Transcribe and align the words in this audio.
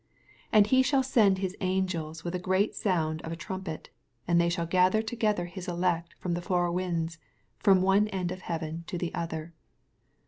81 0.51 0.57
And 0.57 0.65
he 0.67 0.81
snail 0.81 1.03
send 1.03 1.37
his 1.37 1.55
angels 1.61 2.23
with 2.23 2.33
agreat 2.33 2.73
sound 2.73 3.21
of 3.21 3.31
a 3.31 3.35
trumpet, 3.35 3.91
and 4.27 4.41
they 4.41 4.49
shall 4.49 4.65
gather 4.65 5.03
together 5.03 5.45
his 5.45 5.67
elect 5.67 6.15
from 6.17 6.33
the 6.33 6.41
four 6.41 6.71
winds, 6.71 7.19
from 7.59 7.83
one 7.83 8.07
end 8.07 8.31
of 8.31 8.41
heaven 8.41 8.83
to 8.87 8.97
the 8.97 9.13
other. 9.13 9.53